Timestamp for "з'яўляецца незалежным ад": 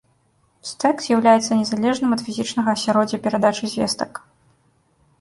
1.07-2.21